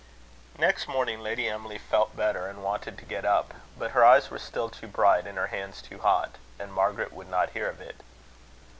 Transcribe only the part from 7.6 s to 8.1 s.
of it.